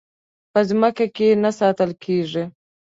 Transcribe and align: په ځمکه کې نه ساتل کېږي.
په 0.51 0.59
ځمکه 0.69 1.05
کې 1.15 1.27
نه 1.43 1.51
ساتل 1.59 1.91
کېږي. 2.03 2.43